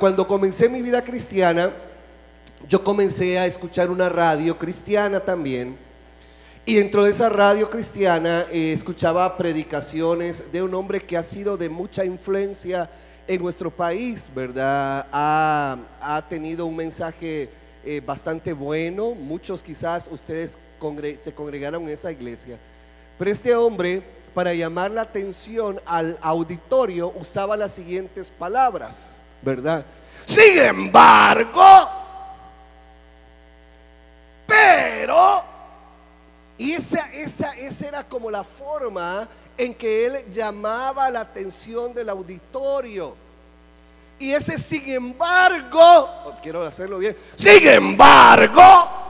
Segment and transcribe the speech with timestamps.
[0.00, 1.72] Cuando comencé mi vida cristiana,
[2.68, 5.76] yo comencé a escuchar una radio cristiana también.
[6.64, 11.56] Y dentro de esa radio cristiana eh, escuchaba predicaciones de un hombre que ha sido
[11.56, 12.88] de mucha influencia
[13.26, 15.04] en nuestro país, ¿verdad?
[15.10, 17.50] Ha, tenido un mensaje
[17.84, 19.16] eh, bastante bueno.
[19.16, 20.56] Muchos quizás ustedes
[21.16, 22.56] se congregaron en esa iglesia.
[23.18, 24.00] Pero este hombre,
[24.32, 29.22] para llamar la atención al auditorio, usaba las siguientes palabras.
[29.42, 29.84] ¿Verdad?
[30.24, 31.90] Sin embargo,
[34.46, 35.42] pero,
[36.56, 42.08] y esa, esa, esa era como la forma en que él llamaba la atención del
[42.08, 43.14] auditorio.
[44.18, 49.07] Y ese sin embargo, oh, quiero hacerlo bien, sin embargo,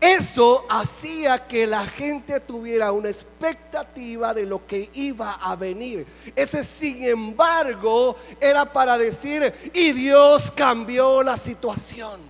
[0.00, 6.06] eso hacía que la gente tuviera una expectativa de lo que iba a venir.
[6.36, 12.20] Ese, sin embargo, era para decir, y Dios cambió la situación.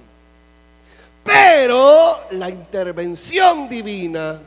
[1.22, 4.40] Pero la intervención divina,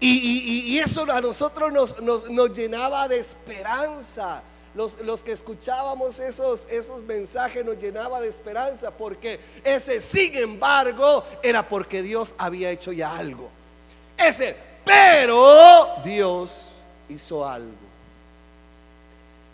[0.00, 4.42] y, eso a nosotros nos, nos llenaba de esperanza
[4.74, 11.68] los, que escuchábamos esos, esos mensajes nos llenaba de esperanza porque ese sin embargo era
[11.68, 13.48] porque Dios había hecho ya algo.
[14.16, 16.78] Ese pero Dios
[17.08, 17.70] hizo algo.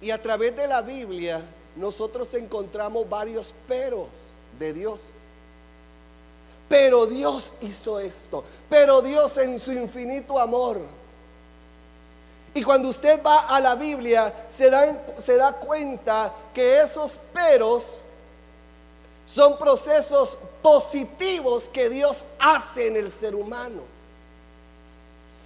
[0.01, 1.43] Y a través de la Biblia
[1.77, 4.07] nosotros encontramos varios peros
[4.59, 5.21] de Dios.
[6.69, 8.45] Pero Dios hizo esto.
[8.69, 10.81] Pero Dios en su infinito amor
[12.59, 18.03] y cuando usted va a la Biblia, se da, se da cuenta que esos peros
[19.25, 23.83] son procesos positivos que Dios hace en el ser humano.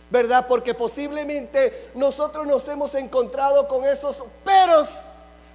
[0.08, 0.46] ¿Verdad?
[0.48, 5.02] Porque posiblemente nosotros nos hemos encontrado con esos peros,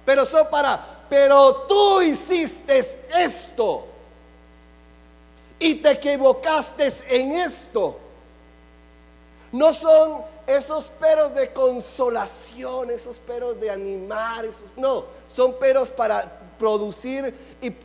[0.04, 2.78] pero son para, pero tú hiciste
[3.18, 3.84] esto
[5.58, 7.98] y te equivocaste en esto.
[9.50, 14.46] No son esos peros de consolación, esos peros de animar,
[14.78, 17.34] no, son peros para producir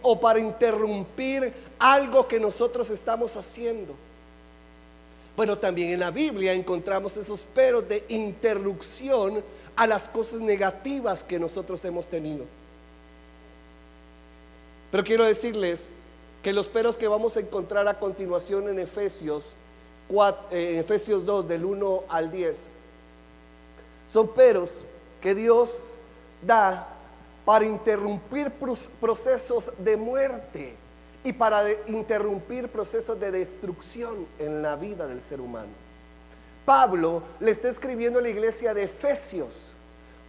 [0.02, 3.94] o para interrumpir algo que nosotros estamos haciendo.
[5.36, 9.44] Bueno, también en la Biblia encontramos esos peros de interrupción
[9.76, 12.46] a las cosas negativas que nosotros hemos tenido.
[14.90, 15.90] Pero quiero decirles
[16.42, 19.56] que los peros que vamos a encontrar a continuación en Efesios
[20.52, 22.70] eh, Efesios 2 del 1 al 10,
[24.08, 24.84] son peros
[25.22, 25.94] que Dios
[26.42, 26.88] da
[27.46, 28.52] para interrumpir
[29.00, 30.76] procesos de muerte
[31.24, 35.72] y para interrumpir procesos de destrucción en la vida del ser humano.
[36.66, 39.72] Pablo le está escribiendo a la iglesia de Efesios,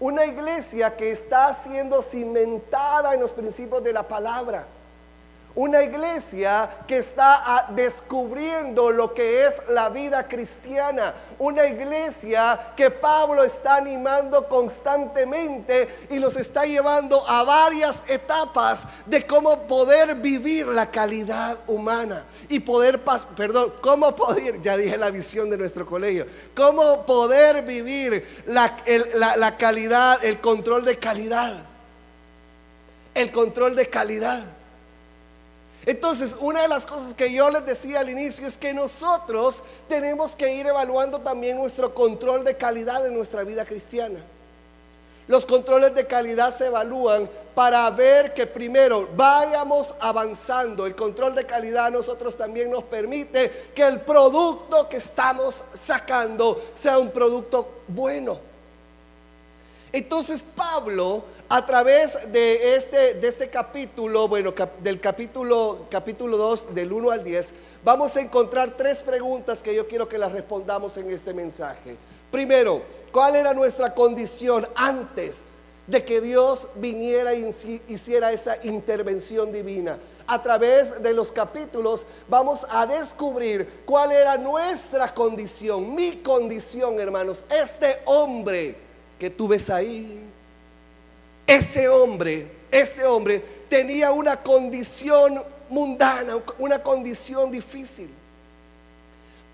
[0.01, 4.67] una iglesia que está siendo cimentada en los principios de la palabra
[5.56, 11.15] una iglesia que está ah, descubriendo lo que es la vida cristiana.
[11.38, 19.25] Una iglesia que Pablo está animando constantemente y los está llevando a varias etapas de
[19.26, 23.00] cómo poder vivir la calidad humana y poder,
[23.37, 26.26] perdón, cómo poder, ya dije la visión de nuestro colegio,
[26.56, 28.76] cómo poder vivir la,
[29.37, 31.62] la calidad, el control de calidad.
[33.14, 34.43] El control de calidad.
[35.87, 40.34] Entonces, una de las cosas que yo les decía al inicio es que nosotros tenemos
[40.34, 44.21] que ir evaluando también nuestro control de calidad en nuestra vida cristiana.
[45.27, 50.84] Los controles de calidad se evalúan para ver que primero vayamos avanzando.
[50.84, 56.62] El control de calidad a nosotros también nos permite que el producto que estamos sacando
[56.75, 58.53] sea un producto bueno.
[59.94, 66.93] Entonces Pablo a través de este, de este capítulo, bueno, del capítulo, capítulo 2, del
[66.93, 71.12] 1 al 10, vamos a encontrar tres preguntas que yo quiero que las respondamos en
[71.12, 71.97] este mensaje.
[72.32, 72.82] Primero,
[73.12, 77.49] ¿cuál era nuestra condición antes de que Dios viniera e
[77.87, 79.96] hiciera esa intervención divina?
[80.26, 87.44] A través de los capítulos vamos a descubrir cuál era nuestra condición, mi condición, hermanos.
[87.49, 88.83] Este hombre
[89.19, 90.20] que tú ves ahí,
[91.46, 98.08] ese hombre, este hombre tenía una condición mundana, una condición difícil.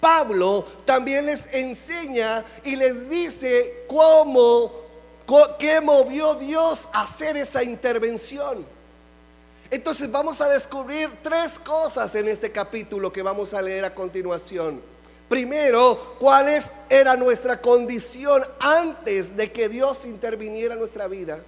[0.00, 4.72] Pablo también les enseña y les dice cómo,
[5.58, 8.64] qué movió Dios a hacer esa intervención.
[9.70, 14.80] Entonces vamos a descubrir tres cosas en este capítulo que vamos a leer a continuación.
[15.30, 16.48] Primero, cuál
[16.88, 21.38] era nuestra condición antes de que Dios interviniera en nuestra vida.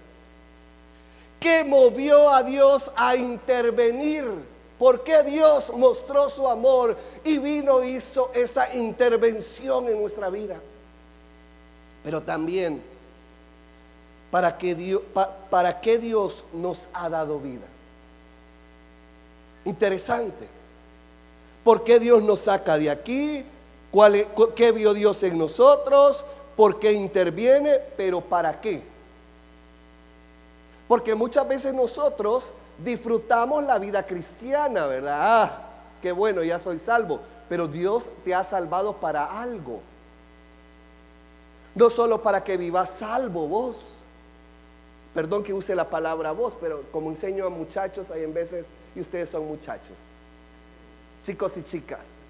[1.41, 4.25] ¿Qué movió a Dios a intervenir?
[4.79, 10.61] ¿Por qué Dios mostró su amor y vino hizo esa intervención en nuestra vida?
[12.05, 12.81] Pero también,
[14.31, 15.03] ¿para qué Dios,
[15.51, 17.67] para qué Dios nos ha dado vida?
[19.65, 20.47] Interesante.
[21.65, 23.45] ¿Por qué Dios nos saca de aquí?
[23.93, 26.25] ¿Cuál, ¿Qué vio Dios en nosotros?
[26.57, 27.79] ¿Por qué interviene?
[27.97, 28.83] ¿Pero para qué?
[30.89, 32.51] Porque muchas veces nosotros
[32.83, 35.19] disfrutamos la vida cristiana, ¿verdad?
[35.21, 35.63] Ah,
[36.01, 37.21] qué bueno, ya soy salvo.
[37.49, 39.81] Pero Dios te ha salvado para algo.
[41.75, 43.97] No solo para que vivas salvo vos.
[45.15, 49.01] Perdón que use la palabra vos, pero como enseño a muchachos, hay en veces, y
[49.01, 49.99] ustedes son muchachos,
[51.23, 52.21] chicos y chicas.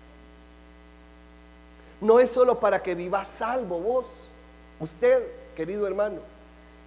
[2.02, 4.06] No es solo para que vivas salvo vos,
[4.78, 5.22] usted,
[5.56, 6.32] querido hermano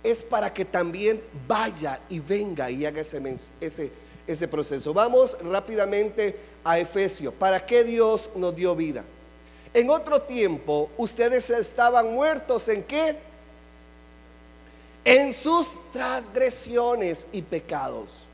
[0.06, 3.20] es para que también vaya y venga y haga ese,
[3.60, 3.92] ese,
[4.28, 4.94] ese proceso.
[4.94, 7.34] Vamos rápidamente a Efesios.
[7.34, 9.04] ¿Para qué Dios nos dio vida?
[9.74, 13.16] En otro tiempo, ustedes estaban muertos en qué?
[15.04, 18.26] En sus transgresiones y pecados.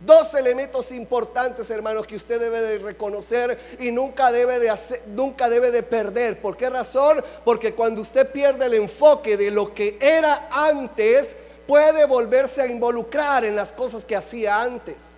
[0.00, 5.48] Dos elementos importantes, hermanos, que usted debe de reconocer y nunca debe de hacer, nunca
[5.48, 6.40] debe de perder.
[6.40, 7.24] ¿Por qué razón?
[7.44, 11.34] Porque cuando usted pierde el enfoque de lo que era antes,
[11.66, 15.16] puede volverse a involucrar en las cosas que hacía antes.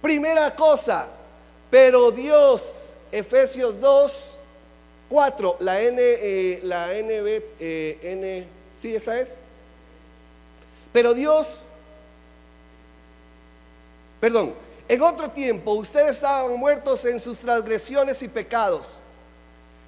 [0.00, 1.06] Primera cosa,
[1.70, 4.36] pero Dios, Efesios 2,
[5.10, 8.46] 4, la N, eh, la NB, eh, N,
[8.80, 9.36] sí, esa es.
[10.94, 11.66] Pero Dios
[14.20, 14.52] Perdón,
[14.86, 18.98] en otro tiempo ustedes estaban muertos en sus transgresiones y pecados,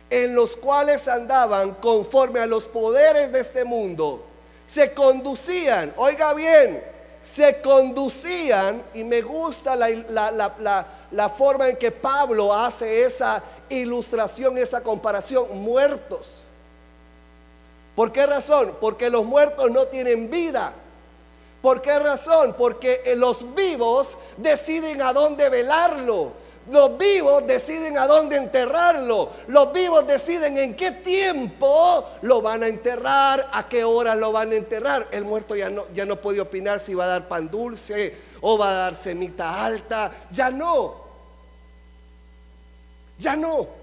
[0.08, 4.24] en los cuales andaban conforme a los poderes de este mundo.
[4.64, 6.82] Se conducían, oiga bien,
[7.22, 14.82] se conducían, y me gusta la, la forma en que Pablo hace esa ilustración, esa
[14.82, 16.42] comparación, muertos.
[17.94, 18.72] ¿Por qué razón?
[18.80, 20.72] Porque los muertos no tienen vida.
[21.62, 22.56] ¿Por qué razón?
[22.58, 26.32] Porque eh, los vivos deciden a dónde velarlo.
[26.70, 29.30] Los vivos deciden a dónde enterrarlo.
[29.46, 34.50] Los vivos deciden en qué tiempo lo van a enterrar, a qué hora lo van
[34.50, 35.06] a enterrar.
[35.12, 38.58] El muerto ya no, ya no puede opinar si va a dar pan dulce o
[38.58, 40.10] va a dar semita alta.
[40.32, 40.94] Ya no.
[43.18, 43.82] Ya no.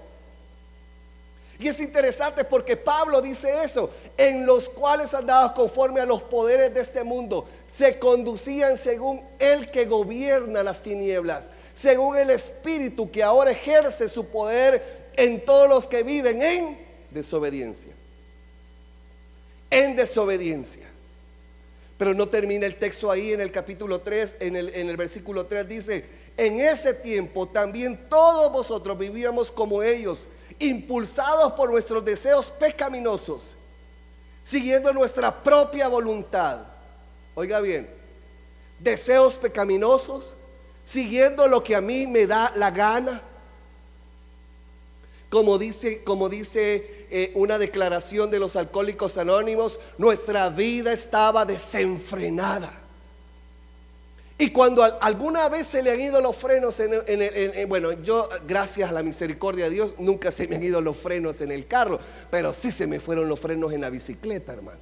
[1.60, 3.90] Y es interesante porque Pablo dice eso,
[4.20, 9.70] en los cuales andaban conforme a los poderes de este mundo, se conducían según el
[9.70, 15.88] que gobierna las tinieblas, según el espíritu que ahora ejerce su poder en todos los
[15.88, 16.78] que viven en
[17.10, 17.94] desobediencia.
[19.70, 20.86] En desobediencia.
[21.96, 25.46] Pero no termina el texto ahí en el capítulo 3, en el, en el versículo
[25.46, 26.04] 3 dice,
[26.36, 30.28] en ese tiempo también todos vosotros vivíamos como ellos
[30.58, 33.54] impulsados por nuestros deseos pecaminosos,
[34.42, 36.60] siguiendo nuestra propia voluntad.
[37.34, 37.88] Oiga bien,
[38.78, 40.34] deseos pecaminosos,
[40.84, 43.22] siguiendo lo que a mí me da la gana.
[45.28, 52.79] Como dice, como dice eh, una declaración de los alcohólicos anónimos, nuestra vida estaba desenfrenada.
[54.40, 58.88] Y cuando alguna vez se le han ido los frenos en, el, bueno, yo gracias
[58.88, 62.00] a la misericordia de Dios nunca se me han ido los frenos en el carro,
[62.30, 64.80] pero sí se me fueron los frenos en la bicicleta, hermanos.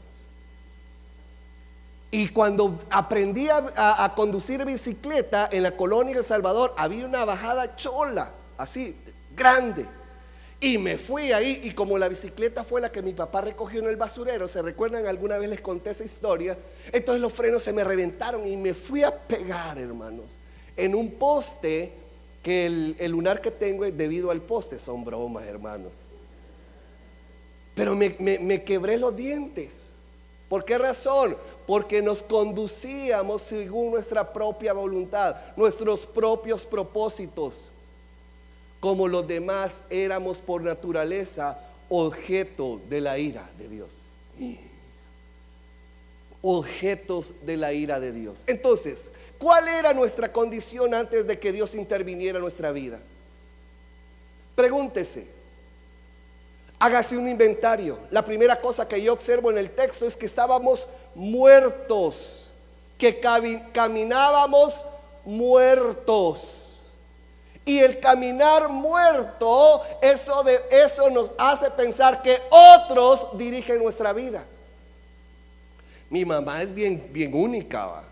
[2.12, 7.74] Y cuando aprendí a, a conducir bicicleta en la colonia El Salvador, había una bajada
[7.74, 8.94] chola, así,
[9.34, 9.86] grande.
[10.60, 13.86] Y me fui ahí y como la bicicleta fue la que mi papá recogió en
[13.86, 15.06] el basurero, ¿se recuerdan?
[15.06, 16.58] Alguna vez les conté esa historia.
[16.92, 20.40] Entonces los frenos se me reventaron y me fui a pegar, hermanos,
[20.76, 21.92] en un poste
[22.42, 24.80] que el, lunar que tengo debido al poste.
[24.80, 25.92] Son bromas, hermanos.
[27.76, 29.94] Pero me, me quebré los dientes.
[30.48, 31.36] ¿Por qué razón?
[31.68, 37.68] Porque nos conducíamos según nuestra propia voluntad, nuestros propios propósitos
[38.80, 41.58] como los demás éramos por naturaleza
[41.88, 44.04] objeto de la ira de Dios.
[46.42, 48.44] Objetos de la ira de Dios.
[48.46, 53.00] Entonces, ¿cuál era nuestra condición antes de que Dios interviniera en nuestra vida?
[54.54, 55.26] Pregúntese.
[56.78, 57.98] Hágase un inventario.
[58.12, 62.50] La primera cosa que yo observo en el texto es que estábamos muertos,
[62.96, 63.18] que
[63.72, 64.84] caminábamos
[65.24, 66.67] muertos.
[67.68, 74.42] Y el caminar muerto, eso, de, eso nos hace pensar que otros dirigen nuestra vida.
[76.08, 78.04] Mi mamá es bien, bien única,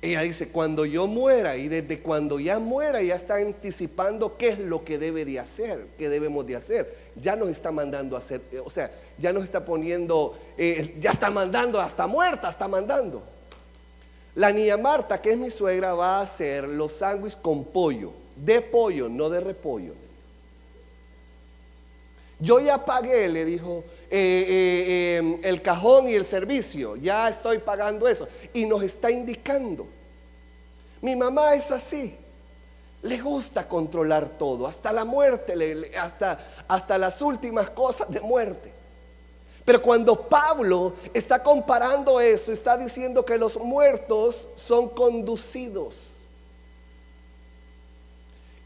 [0.00, 4.58] ella dice, cuando yo muera, y desde cuando ya muera, ya está anticipando qué es
[4.58, 6.96] lo que debe de hacer, qué debemos de hacer.
[7.16, 11.30] Ya nos está mandando a hacer, o sea, ya nos está poniendo, eh, ya está
[11.30, 13.22] mandando, hasta muerta, está mandando.
[14.34, 18.12] La niña Marta, que es mi suegra, va a hacer los sándwiches con pollo,
[18.44, 19.94] de pollo, no de repollo.
[22.38, 27.58] Yo ya pagué, le dijo, eh, eh, em, el cajón y el servicio, ya estoy
[27.58, 28.26] pagando eso.
[28.54, 29.86] Y nos está indicando.
[31.02, 32.16] Mi mamá es así.
[33.02, 35.54] Le gusta controlar todo, hasta la muerte,
[35.98, 38.72] hasta, hasta las últimas cosas de muerte.
[39.64, 46.19] Pero cuando Pablo está comparando eso, está diciendo que los muertos son conducidos.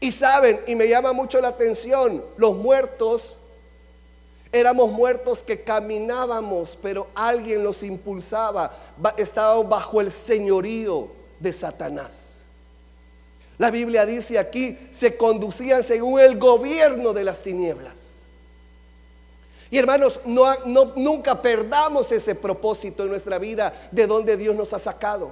[0.05, 3.39] Y saben, y me llama mucho la atención, los muertos
[4.51, 8.71] éramos muertos que caminábamos, pero alguien los impulsaba,
[9.17, 11.07] estábamos bajo el señorío
[11.39, 12.45] de Satanás.
[13.57, 18.19] La Biblia dice aquí, se conducían según el gobierno de las tinieblas.
[19.71, 20.53] Y hermanos, no,
[20.95, 25.31] nunca perdamos ese propósito en nuestra vida de donde Dios nos ha sacado.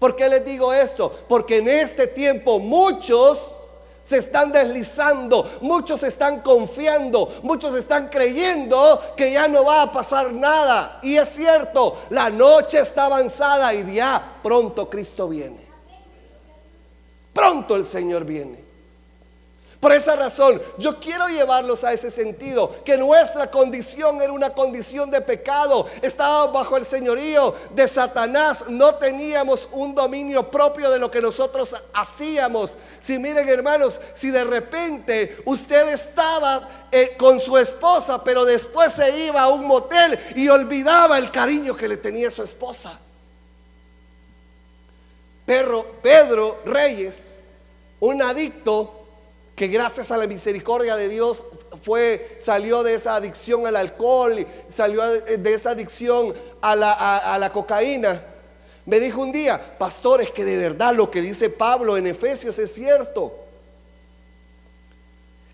[0.00, 1.16] ¿Por qué les digo esto?
[1.28, 3.67] Porque en este tiempo muchos
[4.08, 10.32] se están deslizando, muchos están confiando, muchos están creyendo que ya no va a pasar
[10.32, 10.98] nada.
[11.02, 15.60] Y es cierto, la noche está avanzada y ya pronto Cristo viene.
[17.34, 18.64] Pronto el Señor viene.
[19.80, 25.08] Por esa razón, yo quiero llevarlos a ese sentido, que nuestra condición era una condición
[25.08, 31.08] de pecado, estábamos bajo el señorío de Satanás, no teníamos un dominio propio de lo
[31.08, 32.76] que nosotros hacíamos.
[33.00, 39.26] Si miren hermanos, si de repente usted estaba eh, con su esposa, pero después se
[39.26, 42.98] iba a un motel y olvidaba el cariño que le tenía su esposa.
[45.46, 47.42] Pedro, Pedro Reyes,
[48.00, 48.97] un adicto,
[49.58, 51.42] que gracias a la misericordia de Dios
[51.82, 57.50] fue, salió de esa adicción al alcohol, salió de esa adicción a la, a la
[57.50, 58.22] cocaína.
[58.86, 62.58] Me dijo un día, pastor, es que de verdad lo que dice Pablo en Efesios
[62.58, 63.47] es cierto.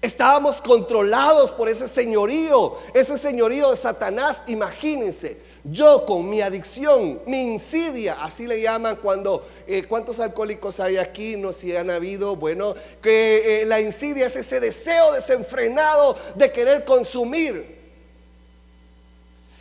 [0.05, 4.43] Estábamos controlados por ese señorío, ese señorío de Satanás.
[4.49, 10.99] Imagínense, yo con mi adicción, mi insidia, así le llaman cuando, eh, ¿cuántos alcohólicos hay
[10.99, 11.39] aquí?
[11.39, 16.85] No si han habido, bueno, que eh, la insidia es ese deseo desenfrenado de querer
[16.85, 17.79] consumir.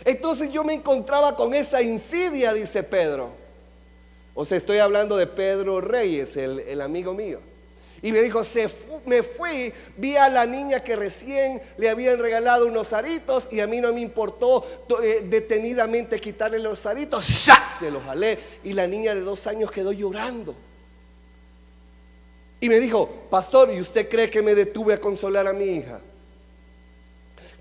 [0.04, 3.30] Entonces yo me encontraba con esa insidia, dice Pedro.
[4.34, 7.53] O sea, estoy hablando de Pedro Reyes, el amigo mío.
[8.04, 8.70] Y me dijo, se
[9.06, 13.66] me fui, vi a la niña que recién le habían regalado unos aritos y a
[13.66, 14.66] mí no me importó
[15.02, 17.46] eh, detenidamente quitarle los aritos.
[17.46, 17.66] ¡Ya!
[17.70, 20.54] Se los jalé y la niña de dos años quedó llorando.
[22.60, 26.02] Y me dijo, pastor, ¿y usted cree que me detuve a consolar a mi hija?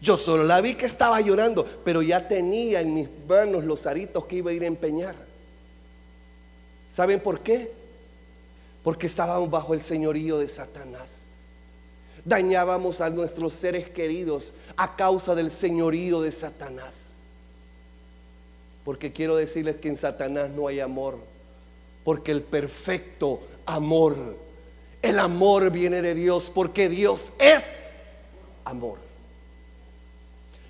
[0.01, 4.25] Yo solo la vi que estaba llorando, pero ya tenía en mis manos los aritos
[4.25, 5.15] que iba a ir a empeñar.
[6.89, 7.82] ¿Saben por qué?
[8.83, 11.45] Porque estábamos bajo el señorío de Satanás.
[12.25, 17.29] Dañábamos a nuestros seres queridos a causa del señorío de Satanás.
[18.85, 21.19] Porque quiero decirles que en Satanás no hay amor,
[22.05, 24.17] porque el perfecto amor,
[25.03, 27.85] el amor viene de Dios, porque Dios es
[28.65, 28.99] amor.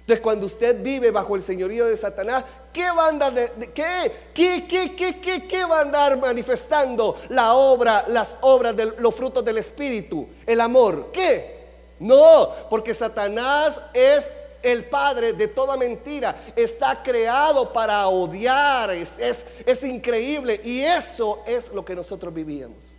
[0.01, 4.13] Entonces, cuando usted vive bajo el señorío de Satanás, ¿qué va a andar, de, qué,
[4.35, 9.45] qué, qué, qué, qué, va a andar manifestando la obra, las obras de los frutos
[9.45, 10.27] del Espíritu?
[10.47, 11.11] El amor.
[11.13, 11.63] ¿Qué?
[12.01, 16.37] No, porque Satanás es el padre de toda mentira.
[16.57, 18.91] Está creado para odiar.
[18.91, 20.61] Es, es, es increíble.
[20.65, 22.97] Y eso es lo que nosotros vivíamos.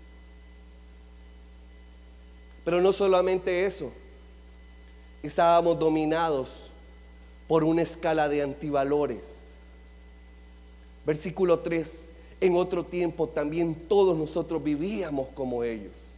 [2.63, 3.91] Pero no solamente eso.
[5.21, 6.69] Estábamos dominados
[7.47, 9.42] por una escala de antivalores.
[11.05, 12.11] Versículo 3.
[12.41, 16.09] En otro tiempo también todos nosotros vivíamos como ellos.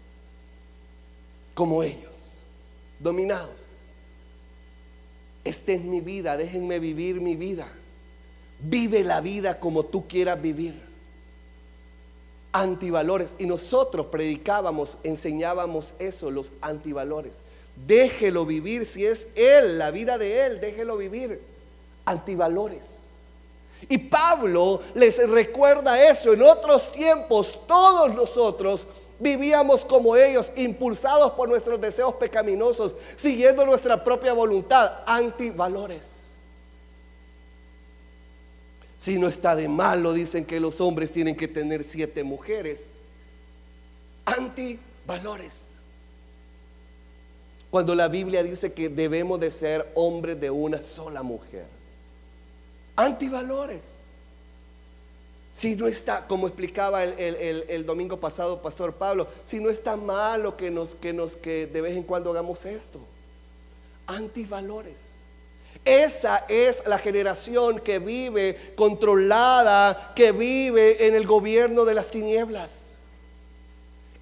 [1.54, 2.34] Como ellos.
[3.00, 3.68] Dominados.
[5.44, 7.68] Esta es mi vida, déjenme vivir mi vida.
[8.60, 10.82] Vive la vida como tú quieras vivir.
[12.52, 13.36] Antivalores.
[13.38, 17.44] Y nosotros predicábamos, enseñábamos eso, los antivalores.
[17.86, 21.40] Déjelo vivir si es Él, la vida de Él, déjelo vivir.
[22.06, 23.10] Antivalores.
[23.88, 26.34] Y Pablo les recuerda eso.
[26.34, 28.88] En otros tiempos todos nosotros
[29.20, 34.92] vivíamos como ellos, impulsados por nuestros deseos pecaminosos, siguiendo nuestra propia voluntad.
[35.06, 36.34] Antivalores.
[38.98, 42.96] Si no está de malo, dicen que los hombres tienen que tener siete mujeres.
[44.26, 45.80] Antivalores.
[47.70, 51.75] Cuando la Biblia dice que debemos de ser hombres de una sola mujer.
[52.96, 54.02] Antivalores.
[55.52, 60.70] Si no está, como explicaba el, domingo pasado Pastor Pablo, si no está malo que
[60.70, 63.00] nos, que nos, que de vez en cuando hagamos esto.
[64.06, 65.24] Antivalores.
[65.86, 73.04] Esa es la generación que vive controlada, que vive en el gobierno de las tinieblas.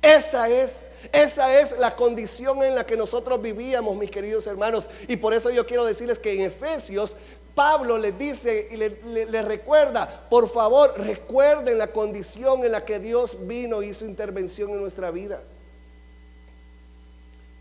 [0.03, 4.89] Esa es, esa es la condición en la que nosotros vivíamos, mis queridos hermanos.
[5.07, 7.15] Y por eso yo quiero decirles que en Efesios
[7.55, 13.37] Pablo les dice y le, recuerda, por favor, recuerden la condición en la que Dios
[13.45, 15.39] vino y hizo intervención en nuestra vida.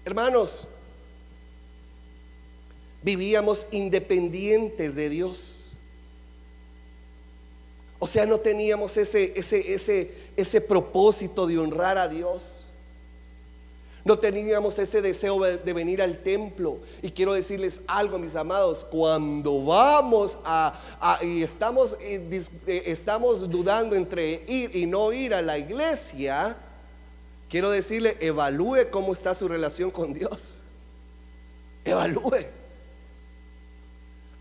[0.04, 0.66] Hermanos,
[3.02, 5.72] vivíamos independientes de Dios.
[7.98, 12.61] O sea, no teníamos ese, ese, ese, ese propósito de honrar a Dios.
[14.04, 16.78] No teníamos ese deseo de venir al templo.
[17.02, 20.74] Y quiero decirles algo, mis amados, cuando vamos a,
[21.22, 26.56] y estamos, eh, eh, estamos dudando entre ir y no ir a la iglesia,
[27.48, 30.62] quiero decirle, evalúe cómo está su relación con Dios.
[31.84, 32.46] Evalúe.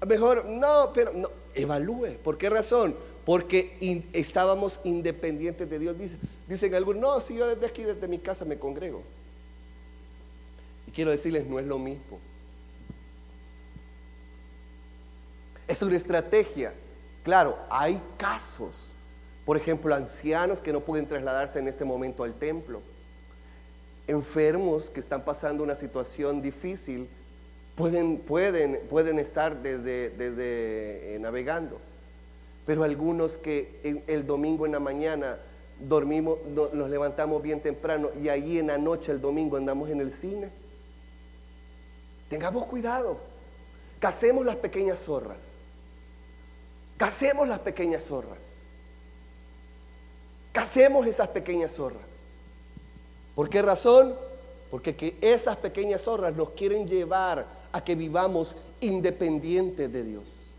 [0.08, 2.18] Mejor, no, pero no, evalúe.
[2.24, 2.96] ¿Por qué razón?
[3.26, 6.00] Porque estábamos independientes de Dios.
[6.00, 9.04] Dicen, dicen algunos, no, si yo desde aquí, desde mi casa me congrego.
[10.94, 12.20] Quiero decirles, no es lo mismo.
[15.68, 16.74] Es una estrategia.
[17.24, 18.94] Claro, hay casos.
[19.46, 22.82] Por ejemplo, ancianos que no pueden trasladarse en este momento al templo.
[24.08, 27.08] Enfermos que están pasando una situación difícil
[27.76, 31.80] Pueden, pueden, pueden estar desde, desde eh, navegando,
[32.66, 35.38] pero algunos que el domingo en la mañana
[35.80, 36.38] dormimos,
[36.74, 40.50] nos levantamos bien temprano y allí en la noche el domingo andamos en el cine.
[42.32, 43.18] Tengamos cuidado,
[44.00, 45.58] casemos las pequeñas zorras,
[46.98, 48.60] casemos las pequeñas zorras,
[50.54, 52.00] casemos esas pequeñas zorras.
[53.36, 54.16] ¿Por qué razón?
[54.72, 60.52] Porque que esas pequeñas zorras nos quieren llevar a que vivamos independientes de Dios.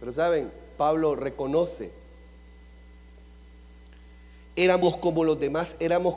[0.00, 1.90] Pero saben, Pablo reconoce,
[4.54, 6.16] éramos como los demás, éramos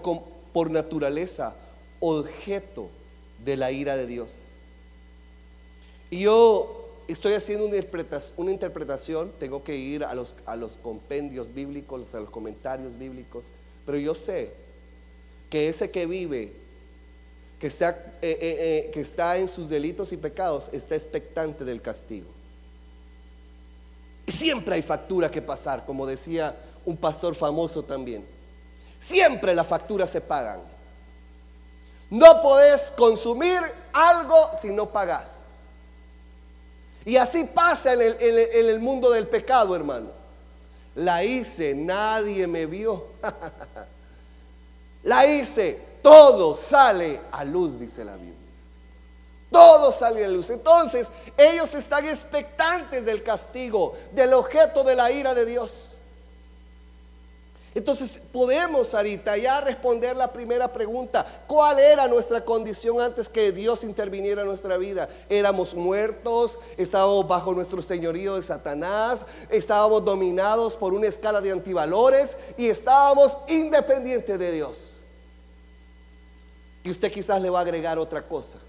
[0.51, 1.55] por naturaleza
[2.01, 2.89] objeto
[3.43, 4.43] de la ira de Dios.
[6.09, 12.13] Y yo estoy haciendo una interpretación, tengo que ir a los, a los compendios bíblicos,
[12.15, 13.47] a los comentarios bíblicos,
[13.85, 14.51] pero yo sé
[15.49, 16.51] que ese que vive
[17.59, 21.81] que está, eh, eh, eh, que está en sus delitos y pecados, está expectante del
[21.81, 22.27] castigo.
[24.25, 28.25] Y siempre hay factura que pasar, como decía un pastor famoso también.
[28.99, 30.59] Siempre las facturas se pagan.
[32.13, 33.59] No podés consumir
[33.91, 35.63] algo si no pagas.
[37.05, 40.09] Y así pasa en el, en el mundo del pecado, hermano.
[40.93, 43.03] La hice, nadie me vio.
[45.03, 48.35] La hice, todo sale a luz, dice la Biblia.
[49.51, 50.51] Todo sale a luz.
[50.51, 55.92] Entonces, ellos están expectantes del castigo, del objeto de la ira de Dios.
[57.75, 61.25] Entonces podemos ahorita ya responder la primera pregunta.
[61.47, 65.09] ¿Cuál era nuestra condición antes que Dios interviniera en nuestra vida?
[65.27, 72.37] Éramos muertos, estábamos bajo nuestro señorío de Satanás, estábamos dominados por una escala de antivalores
[72.57, 74.97] y estábamos independientes de Dios.
[76.83, 78.59] Y usted quizás le va a agregar otra cosa.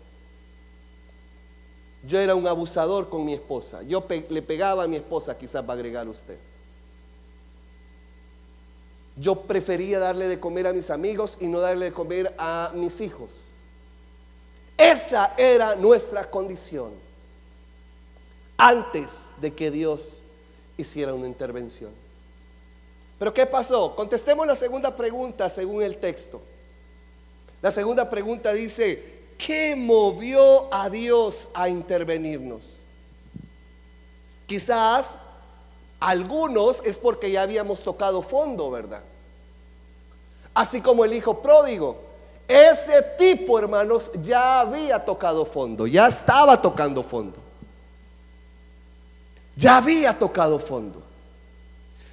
[2.07, 3.83] Yo era un abusador con mi esposa.
[3.83, 6.39] Yo le pegaba a mi esposa, quizás va a agregar usted.
[9.17, 13.01] Yo prefería darle de comer a mis amigos y no darle de comer a mis
[13.01, 13.31] hijos.
[14.77, 16.91] Esa era nuestra condición
[18.57, 20.23] antes de que Dios
[20.77, 21.91] hiciera una intervención.
[23.19, 23.95] Pero ¿qué pasó?
[23.95, 26.43] Contestemos la segunda pregunta según el texto.
[27.63, 32.79] La segunda pregunta dice, ¿qué movió a Dios a intervenirnos?
[34.47, 35.21] Quizás
[36.01, 39.03] algunos es porque ya habíamos tocado fondo, ¿verdad?
[40.55, 41.97] Así como el hijo pródigo.
[42.47, 47.39] Ese tipo, hermanos, ya había tocado fondo, ya estaba tocando fondo.
[49.57, 51.03] Ya había tocado fondo.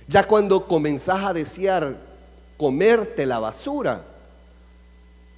[0.08, 1.96] Ya cuando comenzás a desear
[2.58, 4.04] comerte la basura,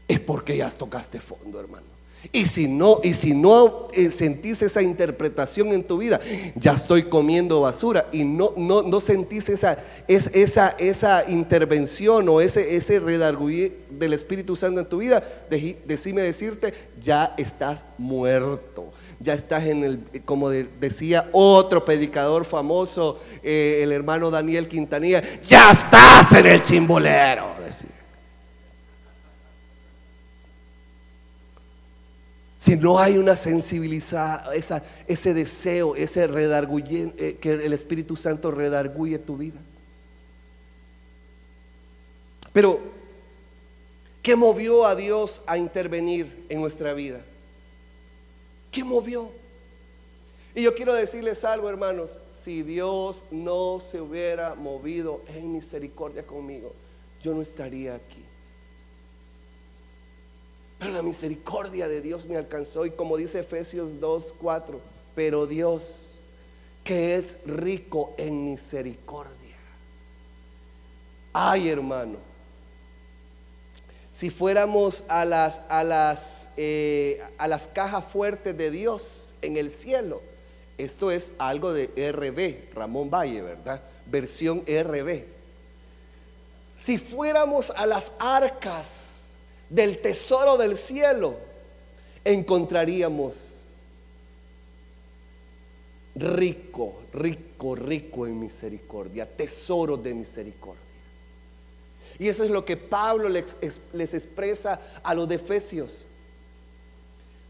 [0.07, 1.92] es porque ya tocaste fondo, hermano.
[2.31, 6.21] Y si no, y si no eh, sentís esa interpretación en tu vida,
[6.55, 12.75] ya estoy comiendo basura y no, no, no sentís esa, esa, esa intervención o ese,
[12.75, 15.23] ese del Espíritu Santo en tu vida,
[15.85, 18.93] decime decirte, ya estás muerto.
[19.19, 25.71] Ya estás en el, como decía otro predicador famoso, eh, el hermano Daniel Quintanilla, ya
[25.71, 27.53] estás en el chimbolero.
[32.63, 39.19] Si no hay una sensibilidad, ese deseo, ese redarguye, eh, que el Espíritu Santo redarguye
[39.19, 39.59] tu vida.
[42.53, 42.79] Pero,
[44.21, 47.19] ¿qué movió a Dios a intervenir en nuestra vida?
[48.71, 49.29] ¿Qué movió?
[50.55, 56.73] Y yo quiero decirles algo, hermanos, si Dios no se hubiera movido en misericordia conmigo,
[57.21, 58.23] yo no estaría aquí.
[60.79, 64.79] Pero la misericordia de Dios me alcanzó y como dice Efesios 2, 4,
[65.15, 66.15] pero Dios
[66.83, 69.33] que es rico en misericordia.
[71.31, 72.17] Ay hermano,
[74.11, 79.71] si fuéramos a las, a las, eh, a las cajas fuertes de Dios en el
[79.71, 80.21] cielo,
[80.77, 83.81] esto es algo de RB, Ramón Valle, ¿verdad?
[84.05, 85.23] Versión RB.
[86.75, 89.12] Si fuéramos a las arcas
[89.69, 91.35] del tesoro del cielo,
[92.23, 93.63] encontraríamos
[96.15, 100.81] rico, rico, rico en misericordia, tesoro de misericordia.
[102.19, 103.57] Y eso es lo que Pablo les,
[104.13, 106.05] expresa a los de Efesios.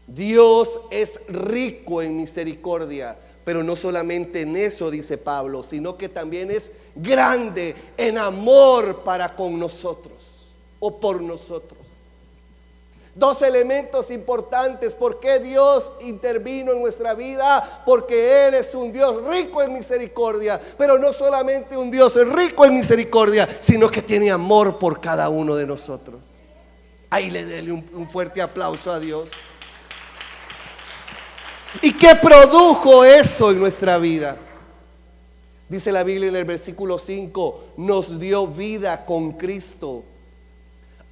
[0.06, 6.50] Dios es rico en misericordia, pero no solamente en eso, dice Pablo, sino que también
[6.50, 10.46] es grande en amor para con nosotros
[10.80, 11.83] o por nosotros.
[13.14, 14.94] Dos elementos importantes.
[14.94, 17.82] ¿Por qué Dios intervino en nuestra vida?
[17.86, 20.60] Porque Él es un Dios rico en misericordia.
[20.76, 25.54] Pero no solamente un Dios rico en misericordia, sino que tiene amor por cada uno
[25.54, 26.22] de nosotros.
[27.08, 29.30] Ahí le déle un, un fuerte aplauso a Dios.
[31.82, 34.36] ¿Y qué produjo eso en nuestra vida?
[35.68, 40.02] Dice la Biblia en el versículo 5, nos dio vida con Cristo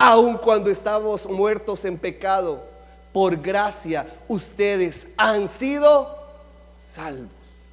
[0.02, 2.60] aun cuando estábamos muertos en pecado,
[3.12, 6.08] por gracia ustedes han sido
[6.74, 7.68] salvos.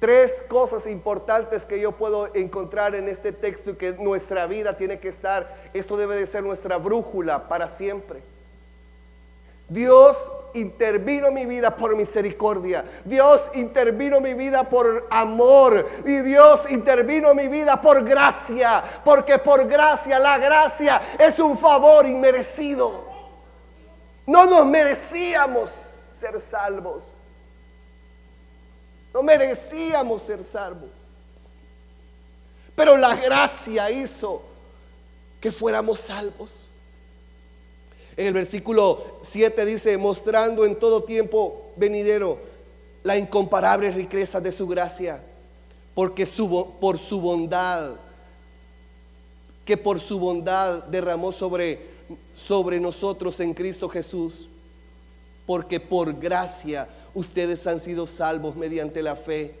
[0.00, 4.98] Tres cosas importantes que yo puedo encontrar en este texto y que nuestra vida tiene
[4.98, 8.20] que estar, esto debe de ser nuestra brújula para siempre.
[9.70, 12.84] Dios intervino mi vida por misericordia.
[13.04, 15.88] Dios intervino mi vida por amor.
[16.04, 18.82] Y Dios intervino mi vida por gracia.
[19.04, 23.04] Porque por gracia, la gracia es un favor inmerecido.
[24.26, 25.70] No nos merecíamos
[26.10, 27.04] ser salvos.
[29.14, 30.90] No merecíamos ser salvos.
[32.74, 34.42] Pero la gracia hizo
[35.40, 36.69] que fuéramos salvos.
[38.20, 42.36] En el versículo 7 dice, mostrando en todo tiempo venidero
[43.02, 45.22] la incomparable riqueza de su gracia,
[45.94, 47.92] porque su, por su bondad,
[49.64, 51.78] que por su bondad derramó sobre,
[52.34, 54.48] sobre nosotros en Cristo Jesús,
[55.46, 59.54] porque por gracia ustedes han sido salvos mediante la fe.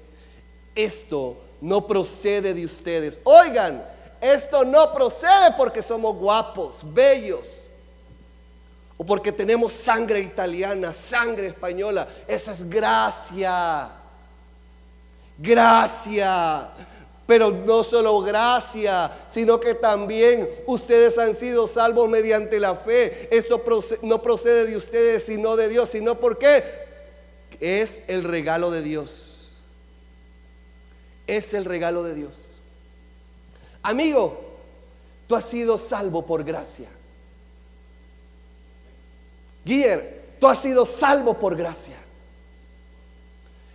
[0.74, 3.22] Esto no procede de ustedes.
[3.24, 3.82] Oigan,
[4.20, 7.69] esto no procede porque somos guapos, bellos
[9.00, 12.06] o porque tenemos sangre italiana, sangre española.
[12.28, 13.88] Esa es gracia.
[15.38, 16.68] Gracia.
[17.26, 23.26] Pero no solo gracia, sino que también ustedes han sido salvos mediante la fe.
[23.34, 23.64] Esto
[24.02, 26.62] no procede de ustedes, sino de Dios, sino porque
[27.58, 29.52] es el regalo de Dios.
[31.26, 32.56] Es el regalo de Dios.
[33.82, 34.58] Amigo,
[35.26, 36.99] tú has sido salvo por gracia.
[39.64, 41.96] Guier, tú has sido salvo por gracia.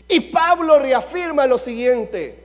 [0.07, 2.37] Y Pablo reafirma lo siguiente,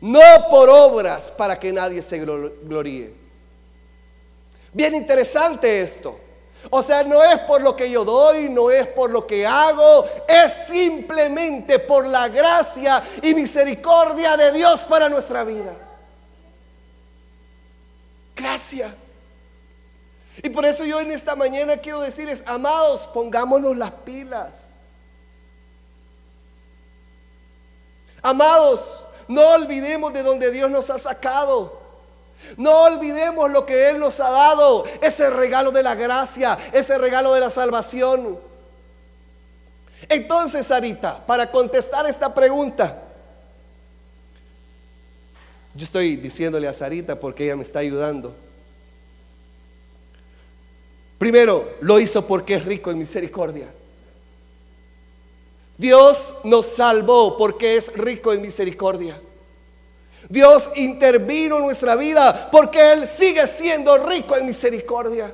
[0.00, 3.12] no por obras para que nadie se gloríe.
[4.72, 6.20] Bien interesante esto.
[6.70, 10.04] O sea, no es por lo que yo doy, no es por lo que hago,
[10.26, 15.72] es simplemente por la gracia y misericordia de Dios para nuestra vida.
[18.36, 19.07] Gracias.
[20.42, 24.68] Y por eso yo en esta mañana quiero decirles, amados, pongámonos las pilas.
[28.22, 31.80] Amados, no olvidemos de donde Dios nos ha sacado.
[32.56, 37.34] No olvidemos lo que Él nos ha dado, ese regalo de la gracia, ese regalo
[37.34, 38.38] de la salvación.
[40.08, 43.02] Entonces, Sarita, para contestar esta pregunta,
[45.74, 48.34] yo estoy diciéndole a Sarita porque ella me está ayudando.
[51.18, 53.66] Primero, lo hizo porque es rico en misericordia.
[55.76, 59.20] Dios nos salvó porque es rico en misericordia.
[60.28, 65.32] Dios intervino en nuestra vida porque Él sigue siendo rico en misericordia.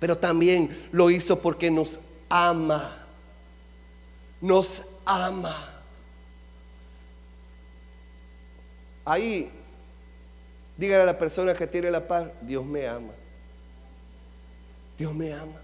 [0.00, 2.98] Pero también lo hizo porque nos ama.
[4.40, 5.68] Nos ama.
[9.04, 9.50] Ahí,
[10.76, 13.12] dígale a la persona que tiene la paz, Dios me ama.
[15.02, 15.60] Dios me ama.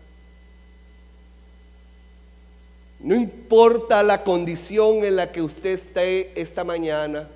[2.98, 7.28] No importa la condición en la que usted esté esta mañana.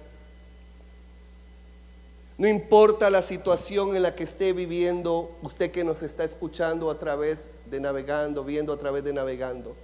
[2.38, 6.98] No importa la situación en la que esté viviendo, usted que nos está escuchando a
[6.98, 9.76] través de navegando, viendo a través de navegando.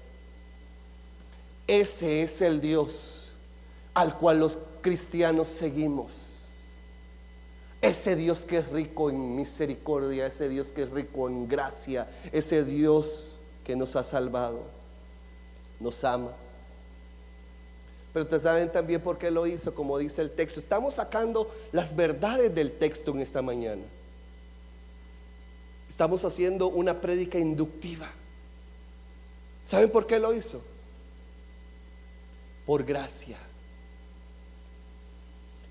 [1.69, 3.31] Ese es el Dios
[3.95, 6.28] al cual los cristianos seguimos.
[7.81, 12.65] Ese Dios que es rico en misericordia, ese Dios que es rico en gracia, ese
[12.65, 14.63] Dios que nos ha salvado,
[15.79, 16.33] nos ama.
[18.13, 20.59] Pero ustedes saben también por qué lo hizo, como dice el texto.
[20.59, 23.83] Estamos sacando las verdades del texto en esta mañana.
[25.89, 28.11] Estamos haciendo una prédica inductiva.
[29.65, 30.63] ¿Saben por qué lo hizo?
[32.67, 33.37] Por gracia.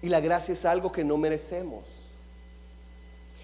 [0.01, 2.03] Y la gracia es algo que no merecemos.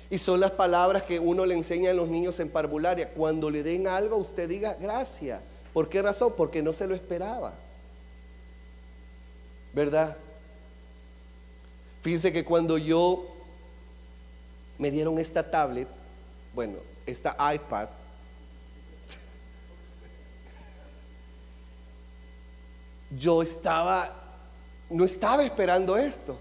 [0.10, 3.10] Y son las palabras que uno le enseña a los niños en parvularia.
[3.10, 5.42] Cuando le den algo, usted diga gracias.
[5.74, 6.34] ¿Por qué razón?
[6.38, 7.54] Porque no se lo esperaba.
[9.74, 10.16] ¿Verdad?
[12.04, 13.26] Fíjense que cuando yo
[14.78, 15.88] me dieron esta tablet,
[16.54, 16.76] bueno,
[17.08, 17.90] esta iPad,
[23.18, 24.24] yo estaba
[24.94, 26.38] no estaba esperando esto.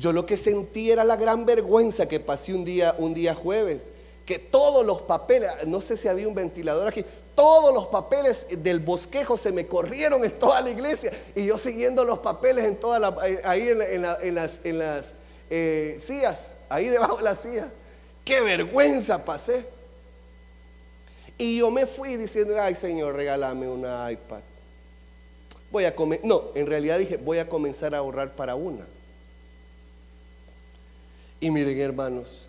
[0.00, 3.92] Yo lo que sentí era la gran vergüenza que pasé un día, un día jueves,
[4.24, 8.80] que todos los papeles, no sé si había un ventilador aquí, todos los papeles del
[8.80, 12.98] bosquejo se me corrieron en toda la iglesia y yo siguiendo los papeles en toda
[12.98, 15.16] la, ahí en, las, las
[15.50, 17.68] eh, sillas, ahí debajo de la silla.
[18.24, 19.66] Qué vergüenza pasé.
[21.36, 24.40] Y yo me fui diciendo, ay Señor, regálame una iPad.
[25.70, 28.86] Voy a comer, no, en realidad dije, voy a comenzar a ahorrar para una.
[31.40, 32.46] Y miren, hermanos,